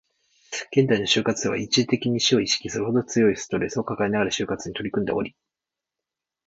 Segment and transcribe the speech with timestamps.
[0.75, 5.35] 現代の就活生は、一時的に死を意識するほど強いストレスを抱えながら就活に取り組んでおり